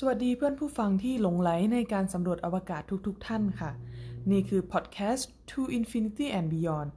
[0.00, 3.70] สวัสดีเพื่อนผู้ฟังที่หลงใหลในการสำรวจอวกาศทุกๆท่านค่ะ
[4.30, 6.90] นี่คือพอดแคสต์ To Infinity and Beyond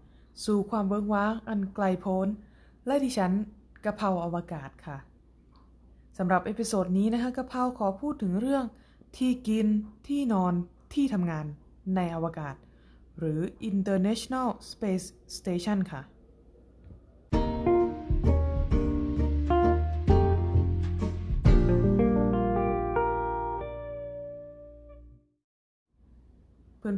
[0.45, 2.27] สู่ความเวิ้งว้างอันไกลโพ้น
[2.85, 3.31] และดิฉัน
[3.85, 4.97] กะเพราอวกาศค่ะ
[6.17, 8.65] สำหรับ episode นี้นะคะกะเพราขอพูดถึงเรื่อง
[9.17, 9.67] ที่กิน
[10.07, 10.53] ที่นอน
[10.93, 11.45] ที่ทำงาน
[11.95, 12.55] ในอวกาศ
[13.19, 13.39] หรือ
[13.71, 15.05] International Space
[15.37, 16.01] Station ค่ะ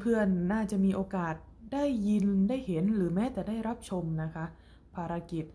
[0.02, 1.36] เพื่อนๆน่าจะมีโอกาส
[1.74, 4.46] ได้ยินได้เห็นหรือแม้แต่ได้รับชมนะคะ
[4.96, 5.46] ภารกิจ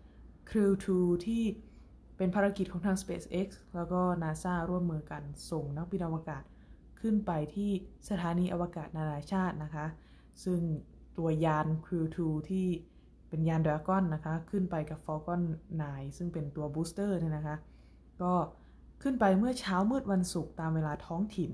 [0.49, 1.43] Crew 2 ที่
[2.17, 6.43] เป็นภารกิจของทาง SpaceX แล้วก็ NASA ร่วมมือกันส่งนักบินอวกาศ
[6.99, 7.71] ขึ้นไปที่
[8.09, 9.85] สถานีอวกาศนานาชาตินะคะ
[10.43, 10.59] ซึ่ง
[11.17, 12.67] ตัวยาน Crew 2 ที่
[13.29, 15.41] เป็นยาน Dragon นะคะ ขึ้นไปกับ Falcon
[15.79, 17.55] 9 ซึ่งเป็นตัวบูสเตอร์เนี่ยนะคะ
[18.21, 18.33] ก็
[19.01, 21.51] ขึ้นไปเมื่อเช้ามืดวันศุกร์ตามเวลาท้องถิ่น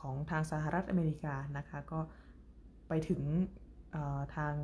[0.00, 2.00] ของทางสหรัฐอเมริกานะคะก็
[2.88, 3.22] ไปถึง
[4.36, 4.54] ทาง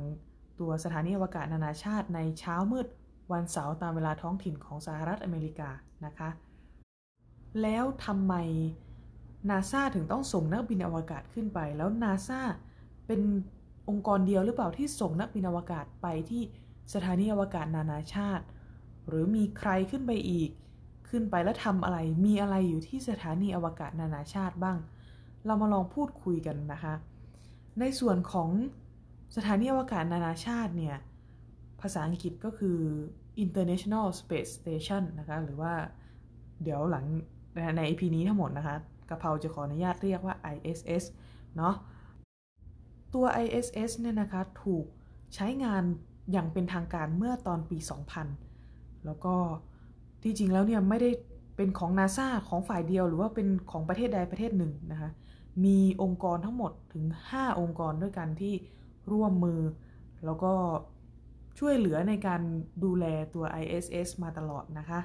[0.59, 2.87] ตัวสถานีอวกาศนานาชาติในเช้ามืด
[3.33, 5.69] วันเสาร์ตามเวลาท้องถิ่นของสหรัฐอเมริกา
[6.05, 6.29] นะคะ
[7.61, 8.33] แล้วทำไม
[9.49, 12.41] นาซาถึงต้องส่งนักบินอวกาศขึ้นไป แล้วนาซา
[13.07, 13.21] เป็น
[13.89, 16.41] องค์กรเดียวหรือเปล่าที่ส่งนักบินอวกาศไปที่
[16.93, 18.45] สถานีอวกาศนานาชาติ
[19.07, 20.49] หรือมีใครขึ้นไปอีก
[21.09, 24.77] ขึ้นไปแล้วทำอะไร มีอะไรอยู่ที่สถานีอวกาศนานาชาติบ้าง
[25.45, 26.93] เรามาลองพูดคุยกันนะคะ
[27.79, 28.49] ในส่วนของ
[29.35, 30.97] สถานีอวกาศนานาชาติเนี่ย
[31.81, 32.79] ภาษาอังกฤษก็คือ
[33.43, 35.73] International Space Station นะคะ หรือว่า
[36.63, 37.05] เดี๋ยวหลัง
[37.77, 38.75] ใน EP นี้ทั้งหมดนะคะ
[39.09, 41.03] กะเพราจะขออนุญาตเรียกว่า ISS
[41.57, 41.75] เนาะ
[43.13, 44.85] ตัว ISS เนี่ยนะคะ ถูก
[45.35, 45.83] ใช้งาน
[46.31, 47.77] อย่างเป็นทางการเมื่อตอนปี
[48.41, 49.35] 2000 แล้วก็
[50.23, 51.09] ที่จริงแล้วเนี่ยไม่ได้
[51.55, 55.09] เป็นของนาซาของฝ่ายเดียวหรือว่าเป็นของประเทศใดประเทศหนึ่งนะคะ
[55.63, 58.53] มีองค์กรทั้งหมดถึง 5 องค์กรด้วยกันที่
[59.11, 59.61] ร่วมมือ
[60.25, 60.53] แล้วก็
[61.59, 62.41] ช่วยเหลือในการ
[62.83, 64.99] ดูแลตัว ISS มาตลอดนะคะ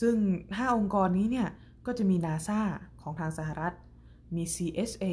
[0.00, 0.16] ซึ่ง
[0.46, 1.48] 5 องค์กรนี้เนี่ย
[1.86, 2.60] ก็จะมี NASA
[3.02, 3.72] ของทางสหรัฐ
[4.34, 5.06] มี CSA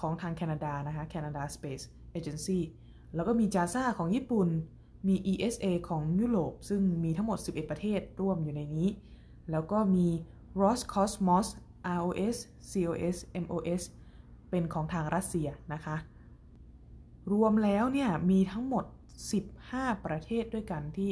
[0.00, 1.84] ของทางแคนาดานะคะ Canada Space
[2.18, 2.60] Agency
[3.14, 4.48] แล้วก็มี JAXA ของญี่ปุ่น
[5.08, 8.88] มี ESA ของยุโรป ซึ่งมีทั้งหมด 11 ประเทศร่วมอยู่ในนี้
[9.50, 10.08] แล้วก็มี
[10.60, 11.48] Roscosmos
[11.98, 12.36] ROS
[12.70, 13.82] COS MOS
[14.50, 15.96] เป็นของทางรัสเซียนะคะ
[17.32, 18.84] รวมแล้วเนี่ยมีทั้งหมด
[19.44, 21.10] 15 ประเทศด้วยกันที่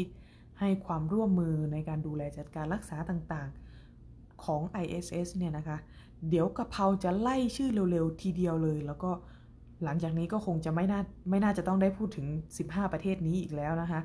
[0.60, 5.76] ให้ความร่วมมือในการดูแลจัดการรักษาต่างๆของ ISS เนี่ยนะคะ
[6.28, 9.10] เดี๋ยวกะเพราจะไล่ชื่อเร็วๆ ทีเดียวเลย แล้วก็
[9.84, 12.26] หลังจากนี้ก็คงจะไม่น่าไม่น่าจะต้องได้พูดถึง
[12.60, 14.00] 15 ประเทศนี้อีกแล้วนะคะ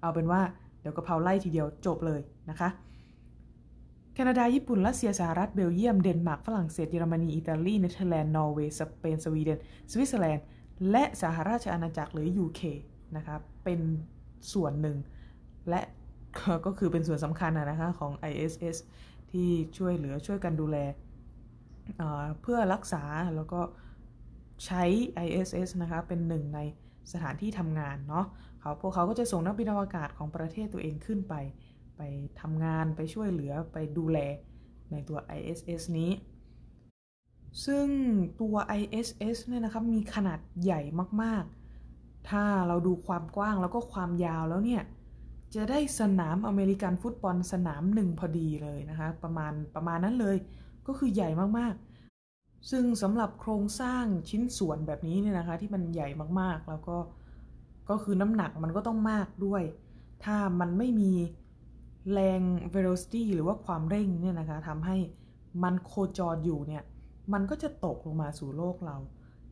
[0.00, 0.40] เอาเป็นว่า
[0.80, 2.20] เดี๋ยวกะเพราไล่ทีเดียวจบเลย
[2.50, 2.68] นะคะ
[4.18, 9.58] แคนาดา ญี่ปุ่น รัสเซีย สหรัฐ เบลเยียม เดนมาร์ก ฝรั่งเศส เยอรมนี อิตาลี เนเธอร์แลนด์ นอร์เวย์ สเปน สวีเดน
[9.92, 10.44] สวิตเซอร์แลนด์
[10.90, 12.60] และสหราชอาณาจักรหรือ UK
[13.16, 13.80] นะคะเป็น
[14.52, 14.96] ส่วนหนึ่ง
[15.68, 15.80] และ
[16.66, 18.76] ก็คือเป็นส่วนสำคัญนะคะของ ISS
[19.30, 20.76] ที่ช่วยเหลือช่วยกันดูแล
[22.40, 23.02] เพื่อรักษา
[23.36, 23.60] แล้วก็
[24.64, 24.82] ใช้
[25.26, 26.60] ISS นะคะเป็นหนึ่งใน
[27.12, 28.26] สถานที่ทำงานเนาะ
[28.60, 31.34] เขาพวกเขาก็จะส่งนักบินอวกาศของประเทศตัวเองขึ้นไป
[31.96, 32.02] ไป
[32.40, 34.18] ทำงานไปช่วยเหลือไปดูแล
[34.90, 36.10] ในตัว ISS นี้
[37.64, 37.86] ซึ่ง
[38.40, 40.80] ตัว ISS เนี่ยนะครับมีขนาดใหญ่
[41.22, 44.82] มากๆ ถ้าเราดูความกว้างแล้วก็ความยาวแล้วเนี่ย
[45.54, 50.36] จะได้สนามอเมริกันฟุตบอลสนามหนึ่งพอดีเลยนะคะประมาณประมาณนั้นเลย
[50.86, 56.08] ก็คือใหญ่มากๆ ซึ่งสำหรับโครงสร้างชิ้นส่วนแบบนี้เนี่ยนะคะที่มันใหญ่
[56.40, 56.96] มากๆแล้วก็
[57.90, 59.62] ก็คือน้ำหนักมันก็ต้องมากด้วย
[60.24, 61.12] ถ้ามันไม่มี
[62.12, 62.40] แรง
[62.74, 64.96] velocity หรือว่าความเร่งเนี่ยนะคะทำให้
[65.62, 66.82] มันโคจรอยู่เนี่ย
[67.32, 68.96] มันก็จะตกลงมาสู่โลกเรา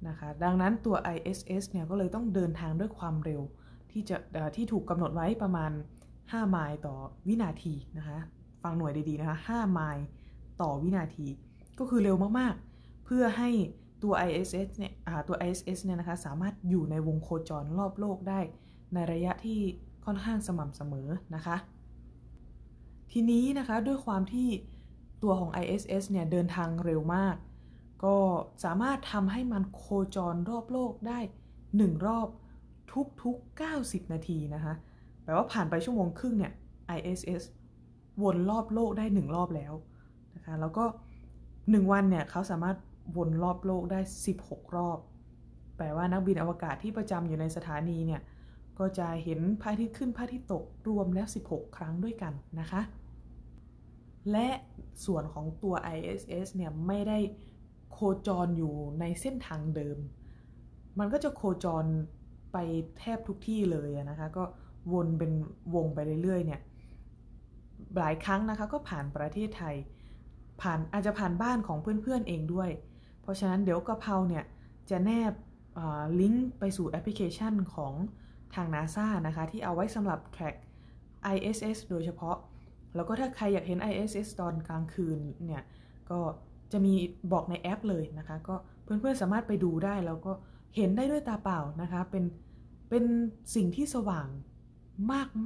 [0.09, 3.43] นะคะ ดังนั้นตัว ISS เนี่ยก็เลยต้องเดินทางด้วยความเร็ว
[3.91, 4.17] ที่จะ
[4.57, 5.71] ที่ถูกกำหนดไว้ประมาณ
[6.13, 6.97] 5 ไมล์ต่อ
[7.29, 8.19] วินาทีนะคะ
[8.63, 10.05] ฟังหน่วยดีๆนะคะ 5 ไมล์
[10.63, 11.27] ต่อวินาที
[11.79, 13.51] ก็คือเร็วมากๆ เพื่อให้
[14.03, 14.93] ตัว ISS เนี่ย
[15.29, 18.41] ตัว ISS เนี่ยนะคะสามารถอยู่ในวงโคจรรอบโลกได้
[18.95, 19.59] ในระยะที่
[20.05, 21.57] ค่อนข้างสม่ำเสมอนะคะ
[23.17, 24.49] ทีนี้นะคะด้วยความที่
[25.23, 27.37] ตัวของ ISS เนี่ยเดินทางเร็วมาก
[28.05, 28.17] ก็
[28.65, 29.85] สามารถทำให้มันโค
[30.17, 31.19] จรรอบโลกได้
[31.63, 32.29] 1 รอบ
[33.23, 34.75] ทุกๆ 90 นาทีนะคะ
[35.23, 36.53] แปลว่าผ่านไปชั่วโมงครึ่งเนี่ย
[36.97, 37.43] ISS
[38.23, 39.73] วนรอบโลกได้ 1 รอบแล้ว
[40.35, 40.85] นะคะแล้วก็
[41.37, 42.77] 1 วันเนี่ยเขาสามารถ
[43.17, 44.01] วนรอบโลกได้
[44.39, 44.99] 16 รอบ
[45.77, 48.23] แปลว่านักบินอวกาศที่ประจำอยู่ในสถานีเนี่ย
[48.79, 52.83] ก็จะเห็นพระอาทิตย์ขึ้นพระอาทิตย์ตกรวมแล้ว 16 ครั้งด้วยกันนะคะ
[54.33, 54.49] และ
[55.07, 57.19] ส่วนของตัว ISS เนี่ยไม่ได้
[57.93, 59.99] โคจรอยู่ในเส้นทางเดิม
[60.99, 61.85] มันก็จะโคจร
[62.53, 62.57] ไป
[62.99, 64.45] แทบทุกที่เลยนะคะ ก็
[64.93, 65.33] วนเป็น
[65.75, 66.61] วงไปเรื่อยๆเนี่ย
[67.99, 69.75] หลายครั้งนะคะก็ผ่านประเทศไทย
[70.61, 72.71] ผ่านอาจจะผ่านบ้านของเพื่อนๆเองด้วย
[73.23, 74.45] เพราะฉะนั้นเดี๋ยวกะเพราเนี่ย
[74.91, 75.33] จะแนบ
[76.21, 77.95] ลิงก์ไปสู่แอปพลิเคชันของ
[78.55, 80.57] ทาง NASA นะคะ ที่เอาไว้สำหรับ track
[81.35, 82.37] ISS โดยเฉพาะ
[82.95, 85.63] แล้วก็ถ้าใครอยากเห็น ISS ตอนกลางคืนเนี่ย
[86.11, 86.21] ก็
[86.73, 86.95] จะมี
[87.33, 88.55] บอกในแอปเลยนะคะ ก็
[88.85, 90.33] เพื่อนๆสามารถไปดูได้แล้วก็
[90.77, 92.25] เห็นได้ด้วยตาเปล่านะคะ เป็น
[92.91, 93.05] เป็น
[93.55, 94.29] สิ่งที่สว่าง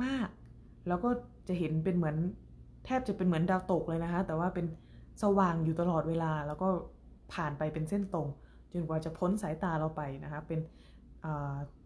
[0.02, 1.10] มากๆ แล้วก็
[1.48, 2.16] จะเห็นเป็นเหมือน
[2.84, 4.66] แทบจะเป็นเหมือนดาวตกเลยนะคะ แต่ว่าเป็น
[5.22, 6.68] สว่างอยู่ตลอดเวลา แล้วก็
[7.32, 8.28] ผ่านไปเป็นเส้นตรง
[8.72, 10.60] จนกว่าจะพ้นสายตาเราไปนะคะ เป็น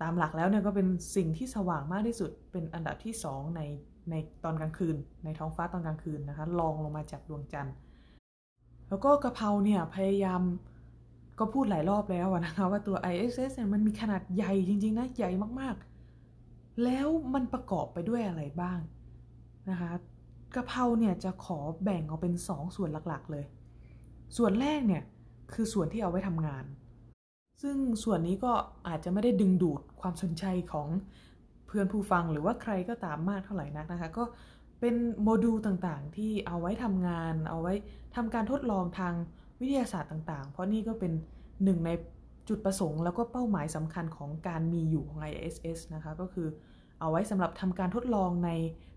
[0.02, 3.60] ตามหลักแล้วเนี่ยก็เป็นสิ่งที่สว่างมากที่สุดเป็นอันดับที่ 2 ใน
[4.10, 4.14] ใน
[4.44, 7.74] ตอนกลางคืน ในท้องฟ้าตอนกลางคืนนะคะลองลงมาจากดวงจันทร์
[8.88, 10.42] แล้วก็กระเพราเนี่ยพยายาม
[11.38, 18.78] ก็พูดหลายรอบแล้วนะคะว่าตัว ISS เนี่ยมันมีขนาดใหญ่จริง ๆ นะ ใหญ่มากๆ แล้วมันประกอบไปด้วยอะไรบ้าง
[19.70, 19.90] นะคะ
[20.54, 23.44] กระเพราเนี่ยจะขอแบ่งออกเป็น 2ส่วนหลักๆเลย
[24.36, 25.02] ส่วนแรกเนี่ย
[25.52, 26.64] คือส่วนที่เอาไว้ทำงาน
[27.62, 28.52] ซึ่งส่วนนี้ก็
[28.88, 30.88] อาจจะไม่ได้ดึงดูดความสนใจของ
[31.72, 34.24] พื่อนผู้ฟังหรือว่าใครก็ตามมากเท่าไหร่นักนะคะ ก็
[34.80, 37.74] เป็นโมดูลต่างๆ ที่เอาไว้ทำงาน เอาไว้
[38.16, 39.14] ทำการทดลองทาง
[39.60, 41.12] วิทยาศาสตร์ต่างๆ เพราะนี่ก็เป็น
[41.64, 41.90] หนึ่งใน
[42.48, 46.48] จุดประสงค์ แล้วก็เป้าหมายสำคัญของการมีอยู่ของ ISS นะคะ ก็คือ
[47.00, 48.50] เอาไว้สำหรับทำการทดลองใน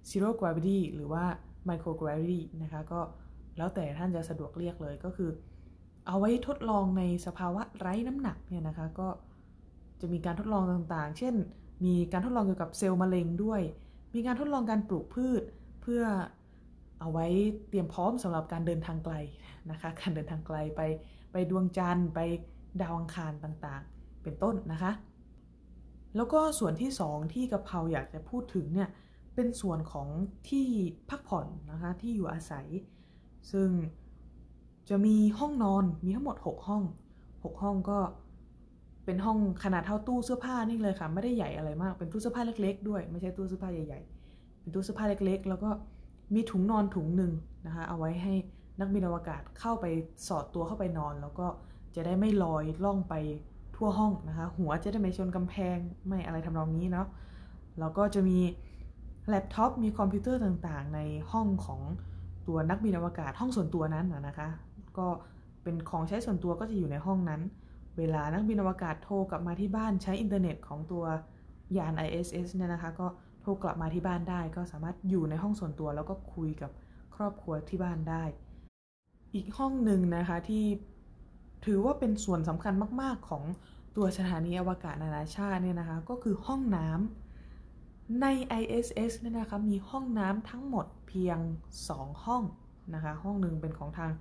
[0.09, 1.23] zero gravity หรือว่า
[1.69, 2.99] micro gravity นะคะก็
[3.57, 5.29] แล้วแต่ท่านจะสะดวกเรียกเลยก็คือ
[6.07, 9.07] เอาไว้ทดลองในสภาวะไร้น้ำหนักเนี่ยนะคะก็
[10.01, 11.35] จะมีการทดลองต่างๆ เช่น
[11.85, 13.61] มีการทดลองเกี่ยวกับเซลล์มะเร็งด้วย
[14.13, 15.43] มีการทดลองการปลูกพืช
[15.81, 16.03] เพื่อ
[16.99, 17.27] เอาไว้
[17.69, 19.15] เตรียมพร้อมสำหรับการเดินทางไกล
[19.71, 20.81] นะคะ การเดินทางไกลไป
[21.31, 22.19] ไปดวงจันทร์ไป
[22.81, 24.91] ดาวอังคารต่างๆ เป็นต้นนะคะ
[26.15, 28.89] แล้วก็ส่วนที่ 2 ที่กะเพราอยากจะพูดถึงเนี่ย
[29.35, 30.07] เป็นส่วนของ
[30.49, 30.67] ที่
[31.09, 32.67] พักผ่อนนะคะที่อยู่อาศัย
[33.51, 33.69] ซึ่ง
[34.89, 36.83] จะมีห้องนอนมีทั้งหมด 6 ห้อง
[37.23, 37.99] 6 ห้องก็
[39.05, 45.69] เป็นห้องขนาดเท่าตู้เสื้อผ้านี่เลยค่ะ ไม่ได้ใหญ่อะไรมาก เป็นตู้เสื้อผ้าเล็ก ๆ ด้วย ไม่ใช่ตู้เสื้อผ้าใหญ่ๆ เป็นตู้เสื้อผ้าเล็ก ๆ แล้วก็
[46.33, 47.31] มีถุงนอนถุงหนึ่ง
[47.65, 48.33] นะคะ เอาไว้ให้
[48.79, 49.85] นักบินอวกาศเข้าไป
[50.27, 51.47] สอดตัวเข้าไปนอน แล้วก็
[51.95, 53.13] จะได้ไม่ลอยล่องไป
[53.75, 55.77] ทั่วห้องนะคะ หัวจะได้ไม่ชนกำแพง
[56.07, 57.07] ไม่อะไรทำนองนี้เนาะ
[57.79, 58.39] แล้วก็จะมี
[59.27, 60.99] แล็ปท็อปมีคอมพิวเตอร์ต่างๆ ใน
[61.31, 61.81] ห้องของ
[62.47, 64.47] ตัวนักบินอวกาศห้องส่วนตัวนั้นนะคะ
[64.97, 65.07] ก็
[65.63, 67.41] เป็นของใช้ส่วนตัวก็จะอยู่ในห้องนั้น
[67.97, 71.05] เวลานักบินอวกาศโทรกลับมาที่บ้านใช้อินเทอร์เน็ตของตัว
[71.77, 73.07] ยาน ISS เนี่ยนะคะ ก็
[73.41, 76.71] โทรกลับมาที่บ้านได้ ก็สามารถอยู่ในห้องส่วนตัว แล้วก็คุยกับ
[77.15, 78.23] ครอบครัวที่บ้านได้
[79.35, 80.65] อีกห้องหนึ่งนะคะที่
[81.65, 83.43] ถือว่าเป็นส่วนสำคัญมาก ๆ ของ
[83.95, 88.25] ตัวสถานีอวกาศนานาชาติเนี่ยนะคะ ก็คือห้องน้ำใน
[88.61, 91.37] ISS เนี่ยนะคะมีห้องน้ำทั้งหมดเพียง
[91.81, 92.43] 2 ห้อง
[92.93, 94.11] นะคะ ห้องหนึ่งเป็นของทาง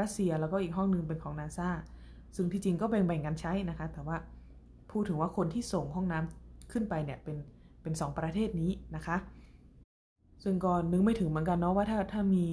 [0.00, 1.70] รัสเซียแล้วก็อีกห้องหนึ่งเป็นของนาซา
[2.36, 4.16] ซึ่งที่จริงก็แบ่งๆกันใช้นะคะ แต่ว่า
[4.90, 7.36] พูดถึงว่าคนที่ส่งห้องน้ำขึ้นไปเนี่ยเป็น
[7.82, 9.16] เป็นสประเทศนี้นะคะ
[10.44, 12.46] ซึ่งก็นึกไม่ถึงเหมือนกันเนาะว่าถ้าถ้ามี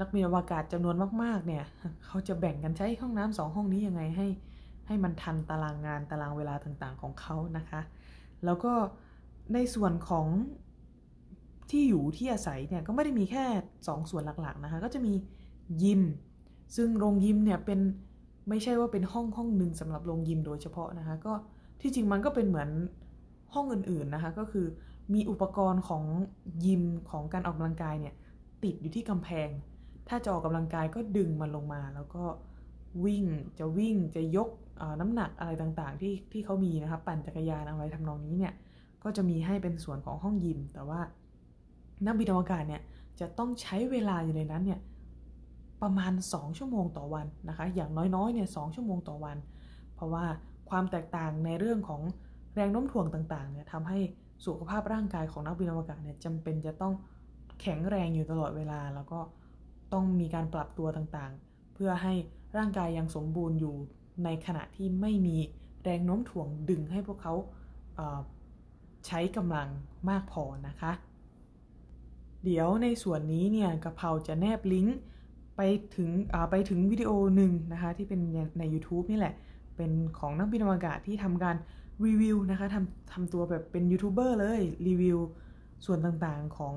[0.00, 1.64] นักบินอวกาศจำนวนมากๆเนี่ย
[2.06, 4.28] เขาจะแบ่งกันใช้ห้องน้ำสองห้องนี้ยังไงให้
[4.86, 7.80] ให้มันทันตารางงานตารางเวลาต่างๆของเขานะคะ
[8.44, 8.72] แล้วก็
[9.54, 10.26] ในส่วนของ
[11.70, 13.44] ที่อยู่ที่อาศัยเนี่ยก็ไม่ได้มีแค่
[13.86, 15.14] 2 ส่วนหลักๆนะคะ ก็จะมี
[15.82, 16.02] ยิม
[16.76, 17.80] ซึ่งโรงยิมเนี่ยเป็น
[18.48, 21.32] ไม่ใช่ว่าเป็นห้องห้องหนึ่งสำหรับโรงยิมโดยเฉพาะนะคะ ก็
[21.80, 22.68] ที่จริงมันก็เป็นเหมือน
[23.54, 24.66] ห้องอื่นๆนะคะ ก็คือ
[25.14, 26.04] มีอุปกรณ์ของ
[26.66, 28.14] ยิมของการออกกำลังกายเนี่ย
[28.62, 29.48] ติดอยู่ที่กำแพง
[30.08, 32.24] ถ้าจะออกกำลังกายก็ดึงมันลงมา แล้วก็
[33.04, 33.24] วิ่ง
[33.58, 34.48] จะวิ่งจะยก
[35.00, 38.52] น้ำหนักอะไรต่างๆ ที่ที่เขามีนะครับปั่นจักรยานอะไรทำนองนี้เนี่ย
[39.04, 41.00] ก็จะมีให้เป็นส่วนของห้องยิม แต่ว่า
[42.06, 42.82] นักบินอวกาศเนี่ย
[43.20, 44.80] จะต้องใช้เวลาอยู่ในนั้นเนี่ย
[45.82, 49.36] ประมาณ 2 ชั่วโมงต่อวันนะคะ อย่างน้อยๆเนี่ยสชั่วโมงต่อวัน
[49.94, 50.24] เพราะว่า
[50.70, 52.02] ความแตกต่างในเรื่องของ
[52.54, 53.98] แรงโน้มถ่วงต่างๆเนี่ยทำให้
[54.44, 56.94] สุขภาพร่างกายของนักบินอวกาศเนี่ยจำเป็นจะต้อง
[57.60, 59.20] แข็งแรงอยู่ตลอดเวลา แล้วก็
[59.92, 62.14] ต้องมีการปรับตัวต่างๆ เพื่อให้
[62.56, 63.74] ร่างกายยังสมบูรณ์อยู่
[64.24, 65.36] ในขณะที่ไม่มี
[65.82, 67.34] แรงโน้มถ่วงดึงให้พวกเขา
[69.06, 69.68] ใช้กำลัง
[70.10, 70.92] มากพอนะคะ
[72.44, 74.98] เดี๋ยวในส่วนนี้เนี่ยกระเพราจะแนบลิงก์
[75.56, 75.60] ไป
[75.96, 76.08] ถึง
[76.50, 78.20] ไปถึงวิดีโอหนึ่งนะคะที่เป็น
[78.58, 79.34] ใน YouTube นี่แหละ
[79.76, 81.56] เป็นของนักบินอวกาศที่ทำการ
[82.04, 85.18] รีวิวนะคะทำทำตัวแบบเป็นยูทูบเบอร์เลยรีวิว
[85.86, 86.74] ส่วนต่างๆของ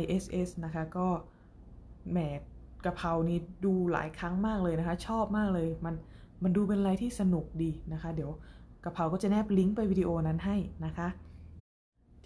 [0.00, 1.06] ISS นะคะ ก็
[2.10, 2.18] แหม
[2.84, 5.94] กะเพรานี่ดูหลายครั้งมากเลยนะคะ ชอบมากเลยมัน
[6.42, 8.30] มันดูเป็นอะไรที่สนุกดีนะคะ เดี๋ยว
[8.84, 11.08] กะเพราก็จะแนบลิงก์ไปวิดีโอนั้นให้นะคะ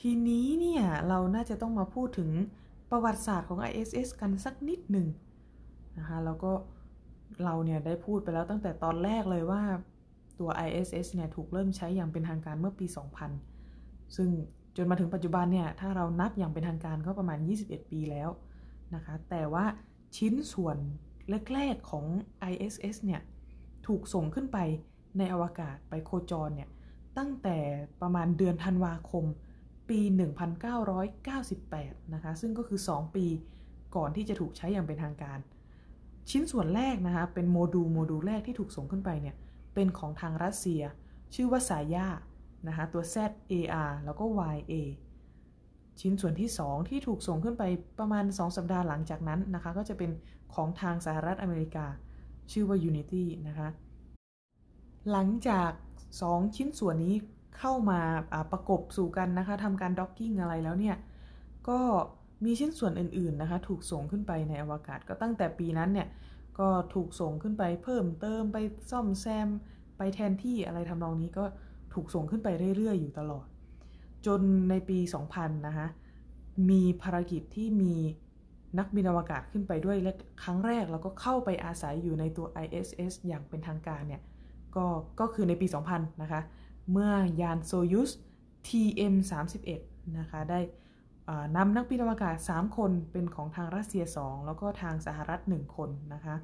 [0.00, 2.30] ทีนี้เนี่ยเราน่าจะต้องมาพูดถึง
[2.90, 5.06] ประวัติศาสตร์ของ ISS กันสักนิดหนึ่ง
[5.98, 6.52] นะคะแล้วก็
[7.44, 9.62] เราเนี่ยได้พูดไปแล้วตั้งแต่ตอนแรกเลยว่า
[10.40, 12.86] ตัว ISS เนี่ยถูกเริ่มใช้อย่างเป็นทางการเมื่อปี
[13.50, 14.28] 2000 ซึ่ง
[14.76, 18.28] จนมาถึงปัจจุบันเนี่ยถ้าเรานับอย่างเป็นทางการก็ประมาณ 21 ปีแล้ว
[18.94, 19.64] นะคะแต่ว่า
[20.16, 20.76] ชิ้นส่วน
[21.54, 22.04] แรกๆของ
[22.52, 23.20] ISS เนี่ย
[23.86, 24.58] ถูกส่งขึ้นไป
[25.18, 26.68] ในอวกาศไปโคจรเนี่ย
[27.18, 27.58] ตั้งแต่
[28.02, 29.24] ประมาณเดือนธันวาคม
[29.88, 30.00] ปี
[31.26, 33.26] 1998 นะคะซึ่งก็คือ 2 ปี
[33.96, 35.38] ก่อนที่จะถูกใช้อย่างเป็นทางการ
[36.30, 39.36] ชิ้นส่วนแรกนะคะเป็นโมดูลโมดูลแรกที่ถูกส่งขึ้นไปเนี่ย
[39.74, 40.82] เป็นของทางรัสเซีย
[41.34, 42.06] ชื่อว่า Zarya
[42.68, 44.24] นะคะตัว ZAR แล้วก็
[44.54, 44.74] YA
[46.00, 47.64] ชิ้นส่วนที่ 2 ที่ถูกส่งขึ้นไป
[47.98, 50.10] ประมาณ 2 สัปดาห์หลังจากนั้นนะคะก็จะเป็น
[50.54, 51.86] ของทางสหรัฐอเมริกา
[52.52, 53.68] ชื่อว่า Unity นะคะ
[55.10, 55.70] หลังจาก
[56.14, 57.14] 2 ชิ้นส่วนนี้
[57.58, 58.00] เข้ามา
[58.52, 60.96] ประกบสู่กันนะคะทำการด็อกกิ้งอะไรแล้วเนี่ย
[61.68, 61.80] ก็
[62.44, 66.08] มีชิ้นส่วนอื่นๆนะคะ ถูกส่งขึ้นไปในอวกาศก็ตั้งแต่ปีนั้นเนี่ย
[66.58, 68.56] ก็ถูกส่งขึ้นไปเพิ่มเติมไป
[68.90, 69.48] ซ่อมแซม
[69.98, 71.44] ไปแทนที่อะไรทำนองนี้ก็
[71.94, 73.46] ถูกส่งขึ้นไปเรื่อยๆ อยู่ตลอด
[74.26, 74.98] จนในปี
[75.32, 75.86] 2000 นะคะ
[76.70, 77.94] มีภารกิจที่มี
[78.78, 84.22] นักบินอวกาศขึ้นไปด้วยและครั้งแรกแล้วก็เข้าไปอาศัยอยู่ในตัว ISS อย่างเป็นทางการเนี่ย
[84.76, 84.86] ก็
[85.20, 86.40] ก็คือในปี 2000 นะคะ
[86.92, 88.10] เมื่อยานโซยุส
[88.66, 89.68] TM31
[90.18, 90.60] นะคะได้
[91.56, 96.34] นำนักบินอวกาศ 3 คนเป็นของทางรัสเซีย 2 แล้วก็ทางสหรัฐ 1 คนนะคะ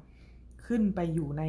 [0.65, 1.43] ขึ้นไปอยู่ใน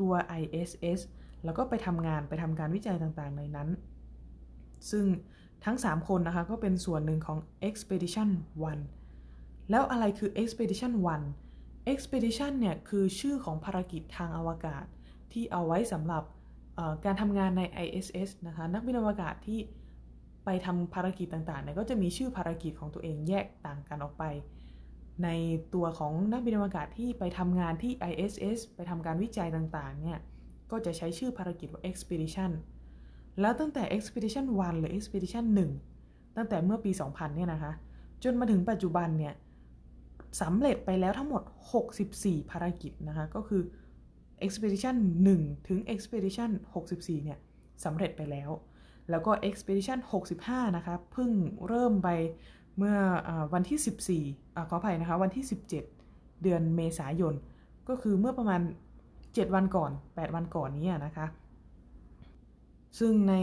[0.00, 1.00] ตัว ISS
[1.44, 3.68] แล้วก็ไปทำงานไปทำการวิจัยต่างๆ ในนั้น
[4.90, 5.04] ซึ่ง
[5.64, 7.38] ทั้ง 3 คนนะคะ ก็เป็นส่วนหนึ่งของ
[7.68, 8.28] Expedition
[9.00, 10.92] 1 แล้วอะไรคือ Expedition
[11.40, 14.84] 1 Expedition เนี่ย คือชื่อของภารกิจทางอวกาศ
[15.32, 16.22] ที่เอาไว้สำหรับ
[17.04, 19.60] การทำงานใน ISS นะคะ นักบินอวกาศที่
[20.44, 24.24] ไปทำภารกิจต่างๆเนี่ยก็จะมีชื่อภารกิจของตัวเองแยกต่างกันออกไป
[25.24, 25.28] ใน
[25.74, 30.18] ตัวของนักบินอวกาศที่ไปทำงานที่ ISS ไปทำการวิจัยต่างๆเนี่ย
[30.70, 32.50] ก็จะใช้ชื่อภารกิจว่า Expedition
[33.40, 35.44] แล้วตั้งแต่ Expedition 1 หรือ Expedition
[35.90, 37.72] 1 ตั้งแต่เมื่อปี 2000 เนี่ยนะคะ
[38.22, 39.34] จนมาถึงปัจจุบันเนี่ย
[40.42, 41.42] สำเร็จไปแล้วทั้งหมด
[41.98, 43.62] 64 ภารกิจนะคะ ก็คือ
[44.46, 44.96] Expedition
[45.32, 46.50] 1 ถึง Expedition
[46.88, 47.38] 64 เนี่ย
[47.84, 48.50] สำเร็จไปแล้ว
[49.10, 49.98] แล้วก็ Expedition
[50.38, 51.30] 65 นะคะเพิ่ง
[51.66, 52.08] เริ่มไป
[52.78, 52.96] เมื่อ
[53.28, 55.44] อวันที่ 14อขออภัยนะคะ วันที่
[55.92, 57.34] 17 เดือนเมษายน
[57.88, 58.60] ก็คือเมื่อประมาณ
[59.08, 61.26] 7 วันก่อน 8 วันก่อนนี้นะคะ
[62.98, 63.34] ซึ่งใน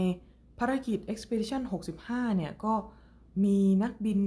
[0.58, 1.62] ภารกิจ Expedition
[2.00, 2.74] 65 เนี่ย ก็
[3.44, 4.20] มีนักบิน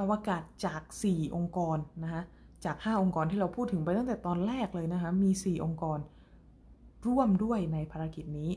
[0.00, 2.22] อวกาศจาก 4 องค์กรนะคะ
[2.64, 5.98] จาก 5 องค์กรที่เราพูดถึงไปตั้งแต่ตอนแรกเลยนะคะ มี 4 องค์กร
[7.06, 8.50] ร่วมด้วยในภารกิจนี้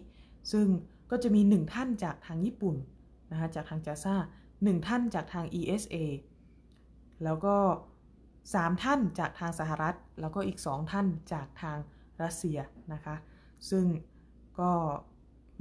[0.52, 0.68] ซึ่ง
[1.12, 2.76] ก็จะมี1ท่านจากทางญี่ปุ่น
[3.32, 4.16] นะคะจากทางจาซ่า
[4.50, 5.96] 1ท่านจากทาง ESA
[7.24, 7.56] แล้วก็
[8.20, 11.78] 3ท่านจากทางสหรัฐ แล้วก็อีก2ท่านจากทาง
[12.24, 12.60] รัสเซีย
[12.94, 13.16] นะคะ
[13.70, 13.86] ซึ่ง
[14.60, 14.72] ก็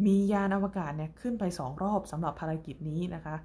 [0.06, 3.36] มียานอวกาศเนี่ยขึ้นไป2รอบสำหรับภารกิจนี้นะคะ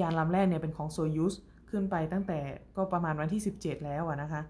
[0.00, 1.34] ยานลำแรกเนี่ยเป็นของโซยุส
[1.70, 2.38] ขึ้นไปตั้งแต่
[2.76, 4.42] ก็ประมาณวันที่ 17 แล้วนะคะ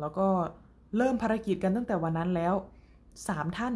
[0.00, 0.26] แล้วก็
[0.96, 2.54] เริ่มภารกิจกันตั้งแต่วันนั้นแล้ว
[3.06, 3.74] 3 ท่าน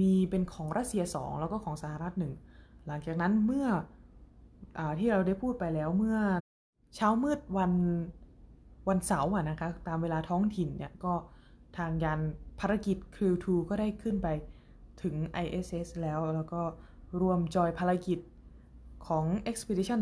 [0.00, 2.32] มีเป็นของรัสเซีย 2 แล้วก็ของสหรัฐหนึ่ง
[2.86, 3.66] หลังจากนั้นเมื่อ
[4.78, 6.18] อที่เราได้พูดไปแล้วเมื่อ
[6.96, 7.72] เช้ามืดวัน
[8.88, 11.14] วันเสาร์นะคะตามเวลาท้องถิ่นเนี่ยก็
[11.76, 12.20] ทางยาน
[12.60, 14.28] ภารกิจ Crew 2 ก็ได้ขึ้นไป
[15.02, 15.14] ถึง
[15.44, 16.62] ISS แล้วแล้วก็
[17.20, 18.18] รวมจอยภารกิจ
[19.06, 20.00] ของ Expedition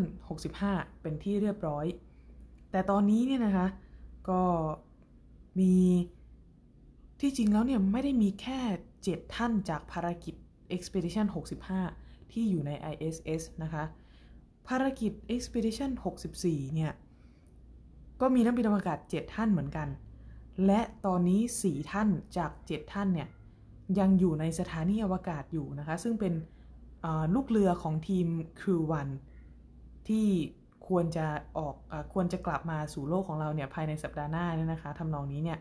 [0.51, 1.87] 65 เป็นที่เรียบร้อย
[2.71, 3.67] แต่ตอนนี้เนี่ยนะคะ
[4.29, 4.41] ก็
[5.59, 5.75] มี
[7.21, 8.61] ที่จริงแล้วเนี่ยไม่ได้มีแค่
[9.05, 10.35] 7 ท่านจากภารกิจ
[10.77, 11.27] Expedition
[11.79, 13.85] 65 ที่อยู่ใน ISS นะคะ
[14.69, 15.91] ภารกิจ Expedition
[16.35, 16.93] 64 เนี่ย
[18.21, 19.89] ก็มีนักบินอวกาศ 7 ท่านเหมือนกัน
[20.67, 23.29] และตอนนี้ 4 ท่านจาก 7 ท่านเนี่ย
[23.99, 26.35] ยังอยู่ในสถานีอวกาศอยู่นะคะ ซึ่งเป็น
[27.35, 28.27] ลูกเรือของทีม
[28.61, 28.83] Crew
[29.47, 30.27] 1 ที่
[30.89, 31.27] ควรจะ
[31.59, 35.59] ออกอควรจะกลับมาสู่โลกของเราเนี่ยภายในสัปดาห์หน้าเนี่ยนะคะทำนองนี้เนี่ย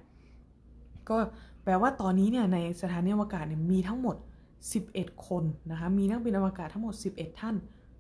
[1.10, 1.18] ก็
[1.64, 4.16] แปลว่าตอนนี้เนี่ยในสถานีอวกาศเนี่ยมีทั้งหมด
[4.72, 7.56] 11 คนนะคะมีนักบินอวกาศทั้งหมด 11 ท่าน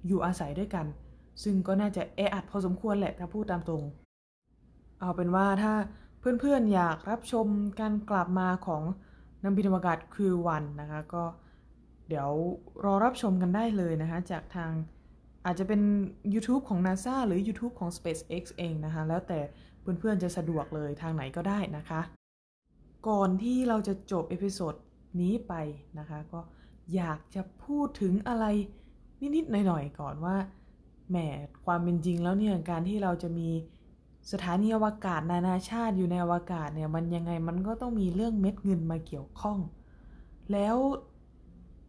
[0.07, 0.85] อยู่อาศัยด้วยกัน
[1.43, 3.83] ซึ่งก็น่าจะแออัดพอสมควรแหละถ้าพูดตามตรง
[4.99, 5.73] เอาเป็นว่าถ้า
[6.19, 7.47] เพื่อนๆอยากรับชม
[7.79, 8.83] การกลับมาของ
[9.43, 11.23] นักบินอวกาศคือวันนะคะก็
[12.09, 12.29] เดี๋ยว
[12.85, 14.71] รอรับชมกันได้เลยนะคะจากทาง
[15.45, 15.81] อาจจะเป็น
[16.33, 19.39] YouTube ของ NASA หรือ YouTube ของ SpaceX เองนะคะ แล้วแต่
[19.81, 22.01] เพื่อนๆจะสะดวกเลยทางไหนก็ได้นะคะ
[23.07, 24.73] ก่อนที่เราจะจบเอพิโซด
[25.21, 25.53] นี้ไป
[25.99, 26.39] นะคะ ก็
[26.95, 28.45] อยากจะพูดถึงอะไร
[29.35, 30.35] นิดๆหน่อยๆก่อนว่า
[31.09, 31.17] แหม
[31.65, 33.49] ความเป็นจริงแล้วเนี่ยการที่เราจะมี
[34.31, 39.57] สถานีอวกาศนานาชาติอยู่ในอวกาศเนี่ยมันยังไงมันก็ต้องมีเรื่องเม็ดเงินมาเกี่ยวข้อง
[40.51, 40.77] แล้ว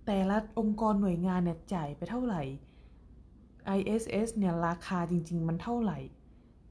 [0.06, 2.42] แต่ละองค์กรหน่วยงานเนี่ยจ่ายไปเท่าไหร่
[3.78, 5.98] ISS เนี่ยราคาจริง ๆ มันเท่าไหร่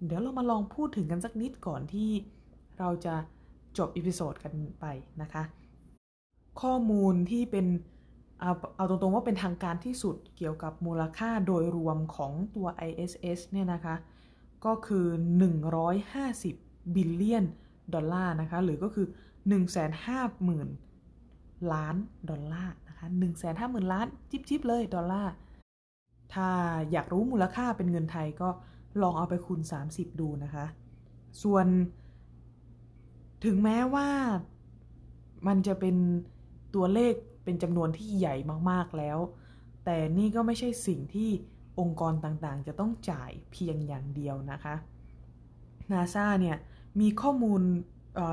[0.05, 2.09] เดี๋ยวเรามาลองพูดถึงกันสักนิดก่อนที่
[2.79, 3.15] เราจะ
[3.77, 4.85] จบ episode กันไป
[5.21, 5.43] นะคะ
[6.61, 7.67] ข้อมูลที่เป็น
[8.41, 13.95] เอาเอาตรงๆว่าเป็นทางการที่สุดเกี่ยวกับมูลค่าโดยรวมของตัว ISS เนี่ยนะคะ
[14.65, 15.07] ก็คือ
[16.01, 17.45] 150 billion
[17.93, 19.07] ดอลลาร์นะคะ หรือก็คือ
[20.99, 21.95] 150,000 ล้าน
[22.29, 23.07] ดอลลาร์นะคะ
[23.49, 25.33] 150,000 ล้านจิบๆเลยดอลลาร์
[26.33, 26.49] ถ้า
[26.91, 28.49] อยากรู้มูลค่าเป็นเงินไทยก็
[29.01, 30.65] ลองเอาไปคูณ 30 ดูนะคะ
[31.43, 31.67] ส่วน
[33.45, 34.09] ถึงแม้ว่า
[35.47, 35.95] มันจะเป็น
[36.75, 38.35] ตัวเลขเป็นจำนวนที่ใหญ่
[38.71, 39.17] มากๆแล้ว
[39.85, 41.29] แต่นี่ก็ไม่ใช่สิ่งที่
[41.79, 44.75] องค์กรต่างๆ จะต้องจ่ายเพียงอย่างเดียวนะคะ
[45.91, 46.57] NASA เนี่ย
[47.01, 47.61] มีข้อมูล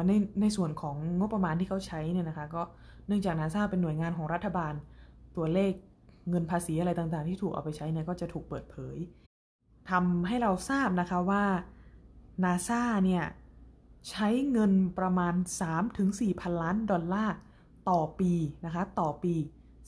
[0.07, 2.63] ในในส่วนของงบประมาณที่เขาใช้เนี่ยนะคะก็
[3.07, 4.73] เนื่องจาก NASA เป็นหน่วยงานของรัฐบาล
[5.37, 5.73] ตัวเลข
[6.29, 8.97] เงินภาษีอะไรต่างๆ ที่ถูกเอาไปใช้เนี่ยก็จะถูกเปิดเผย
[9.91, 11.45] ทำให้เราทราบนะคะว่า
[12.45, 13.25] NASA เนี่ย
[14.11, 15.35] ใช้เงินประมาณ
[15.89, 17.37] 3-4พันล้านดอลลาร์
[17.91, 18.33] ต่อปี
[18.65, 19.35] นะคะต่อปี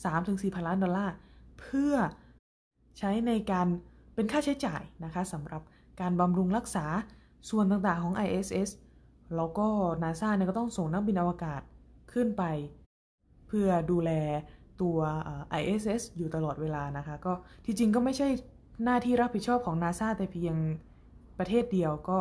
[0.01, 1.15] 3-4พันล้านดอลลาร์
[1.61, 1.95] เพื่อ
[2.99, 3.67] ใช้ในการ
[4.15, 5.63] เป็นค่าใช้จ่ายนะคะสำหรับ
[6.01, 6.87] การบำรุงรักษา
[7.51, 8.71] ส่วนต่างๆของ ISS
[9.37, 9.67] แล้วก็
[10.03, 11.61] NASA เนี่ยก็ต้องส่งนักบินอวกาศ
[12.13, 12.45] ขึ้นไป
[13.47, 14.11] เพื่อดูแล
[14.81, 14.99] ตัว
[15.61, 17.33] ISS อยู่ตลอดเวลานะคะ ก็
[17.65, 18.29] ที่จริงก็ไม่ใช่
[18.85, 20.57] หน้าที่รับผิดชอบของ NASA แต่เพียง
[21.39, 22.19] ประเทศเดียวก็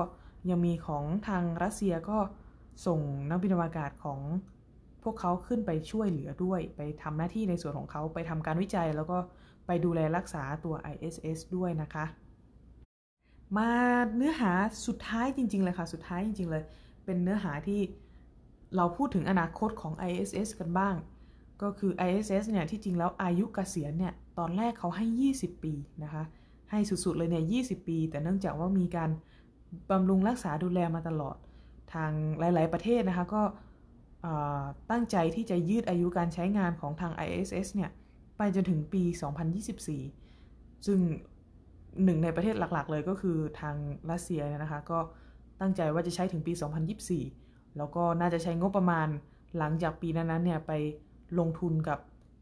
[0.49, 2.17] ยังมีของทางรัสเซียก็
[2.85, 4.19] ส่งนักบินอวกาศของ
[5.03, 9.17] พวกเขาขึ้นไปช่วยเหลือด้วย ไปทำหน้าที่ในส่วนของเขาไปทำการวิจัย แล้วก็
[9.67, 12.05] ไปดูแลรักษาตัว ISS ด้วยนะคะ
[13.57, 13.69] มา
[14.15, 14.51] เนื้อหา
[14.87, 16.63] สุดท้ายจริง ๆ เลยค่ะ สุดท้ายจริง ๆ เลย
[17.05, 17.81] เป็นเนื้อหาที่
[18.75, 20.95] เราพูดถึงอนาคตของ ISS กันบ้าง
[21.61, 26.23] ก็คือ ISS เนี่ย ที่จริงแล้วอายุกเกษียณเนี่ย ตอนแรกเขาให้ 20 ปีนะคะ
[26.71, 29.09] ให้สุด ๆ เลยเนี่ย 20 ปี แต่เนื่องจากว่ามีการ
[29.91, 31.37] บำรุงรักษาดูแลมาตลอด
[31.93, 33.41] ทางหลาย ๆ ประเทศนะคะก็
[34.91, 37.91] ตั้งใจที่จะยืดอายุการใช้งานของทาง ISS เนี่ย
[38.37, 39.03] ไปจนถึงปี
[39.93, 40.99] 2024 ซึ่ง
[42.03, 43.75] หนึ่งในประเทศหลัก ๆ เลยก็คือทาง
[44.11, 44.99] รัสเซียนะคะ ก็
[45.61, 46.53] ตั้งใจว่าจะใช้ถึงปี
[47.15, 49.07] 2024 แล้วก็น่าจะใช้งบประมาณ
[49.57, 50.71] หลังจากปีนั้นๆเนี่ยไป
[51.39, 51.99] ลงทุนกับ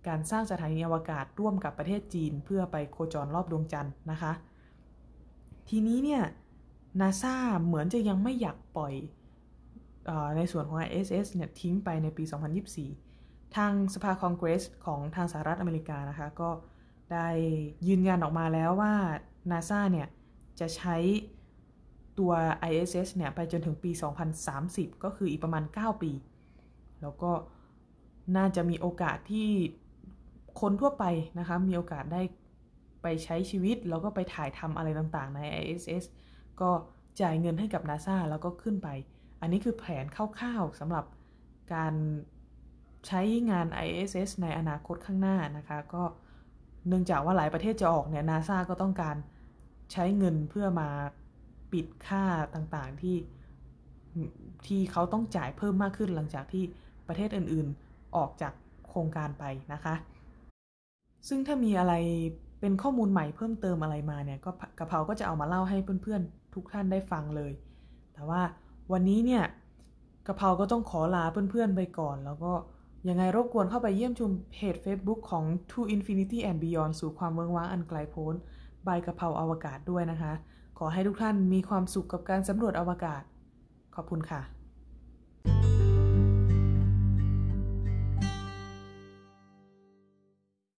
[0.08, 4.32] การสร้างสถานีอวกาศร่วมกับประเทศจีน เพื่อไปโคจรรอบดวงจันทร์นะคะ
[5.70, 6.22] ทีนี้เนี่ย
[7.00, 8.94] นาซาเหมือนจะยังไม่อยากปล่อย
[10.38, 12.24] ในส่วนของ ISS เนี่ยทิ้งไปในปี
[12.90, 16.50] 2024 ทางสภาคองเกรสของทางสหรัฐอเมริกานะคะ ก็
[17.14, 17.28] ได้
[17.88, 18.94] ยืนยันออกมาแล้วว่า
[19.52, 20.08] NASA เนี่ย
[20.60, 20.98] จะใช้
[22.20, 22.32] ตัว
[22.72, 23.92] ISS เนี่ยไปจนถึงปี
[24.48, 26.12] 2030 ก็คืออีกประมาณ 9 ปี
[27.02, 27.32] แล้วก็
[28.38, 29.50] น่าจะมีโอกาสที่
[30.62, 31.06] คนทั่วไป
[31.40, 32.22] นะคะ มีโอกาสได้
[33.02, 36.04] ไปใช้ชีวิต แล้วก็ไปถ่ายทำอะไรต่างๆใน ISS
[36.62, 36.72] ก็
[37.22, 38.88] จ่ายเงินให้กับ NASA แล้วก็ขึ้นไป
[39.42, 41.06] อันนี้คือแผนคร่าวๆสำหรับ
[41.74, 41.94] การ
[43.08, 46.04] ใช้งาน ISS ในอนาคตข้างหน้านะคะ ก็
[46.88, 49.16] เนื่องจากว่าหลายประเทศจะออกเนี่ยนาซาก็ต้องการ
[49.92, 50.90] ใช้เงินเพื่อมา
[51.72, 52.24] ปิดค่า
[52.56, 53.18] ต่างๆที่
[54.66, 56.64] ที่เขาต้องจ่ายเพิ่มมากขึ้นหลังจากที่
[57.08, 58.54] ประเทศอื่นๆออกจาก
[58.88, 59.44] โครงการไป
[59.74, 59.96] นะคะ
[61.28, 61.94] ซึ่งถ้ามีอะไร
[62.60, 67.52] เป็นข้อมูลใหม่เพิ่มเติมอะไรมาเนี่ยก็กระเพราก็จะเอามาเล่าให้เพื่อนๆ ทุกท่านได้ฟังเลย
[68.14, 68.42] แต่ว่า
[68.92, 69.44] วันนี้เนี่ย
[70.28, 72.54] กะเพราก็ต้องขอลาเพื่อนๆไปก่อน แล้วก็
[73.10, 78.34] ยังไงรบกวนเข้าไปเยี่ยมชมเพจ Facebook ของ To Infinity and Beyond สู่ความเมืองว้างอันไกลโพ้น
[78.88, 80.34] บายกะเพราอวกาศด้วยนะคะ
[80.78, 83.24] ขอให้ทุกท่านมีความสุขกับการสำรวจอวกาศ
[83.96, 84.61] ขอบคุณค่ะ